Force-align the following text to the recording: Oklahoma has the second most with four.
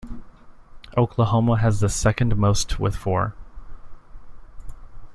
Oklahoma 0.97 1.57
has 1.59 1.79
the 1.79 1.87
second 1.87 2.35
most 2.35 2.79
with 2.79 2.95
four. 2.95 3.35